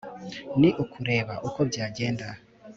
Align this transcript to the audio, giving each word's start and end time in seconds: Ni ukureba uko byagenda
Ni 0.59 0.69
ukureba 0.83 1.33
uko 1.47 1.59
byagenda 1.69 2.27